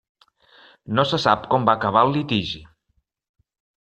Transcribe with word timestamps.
No 0.99 1.03
se 1.11 1.19
sap 1.25 1.45
com 1.53 1.67
va 1.69 1.75
acabar 1.81 2.03
el 2.09 2.17
litigi. 2.17 2.63